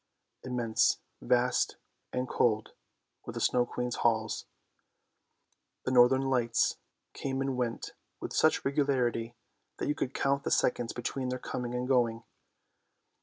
Immense, 0.43 0.97
vast, 1.21 1.77
and 2.11 2.27
cold 2.27 2.73
were 3.23 3.33
the 3.33 3.39
Snow 3.39 3.67
Queen's 3.67 3.97
halls. 3.97 4.47
The 5.83 5.91
northern 5.91 6.23
lights 6.23 6.79
came 7.13 7.39
and 7.39 7.55
went 7.55 7.93
with 8.19 8.33
such 8.33 8.65
regularity 8.65 9.35
that 9.77 9.87
you 9.87 9.93
could 9.93 10.15
count 10.15 10.43
the 10.43 10.49
seconds 10.49 10.91
between 10.91 11.29
their 11.29 11.37
coming 11.37 11.75
and 11.75 11.87
going. 11.87 12.23